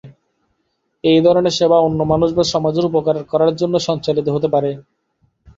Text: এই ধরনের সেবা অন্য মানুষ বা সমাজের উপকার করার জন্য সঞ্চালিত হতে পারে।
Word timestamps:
এই 1.03 1.19
ধরনের 1.21 1.57
সেবা 1.59 1.77
অন্য 1.79 1.99
মানুষ 2.03 2.29
বা 2.33 2.43
সমাজের 2.53 2.87
উপকার 2.89 3.15
করার 3.31 3.53
জন্য 3.55 3.75
সঞ্চালিত 3.87 4.27
হতে 4.29 4.47
পারে। 4.53 4.71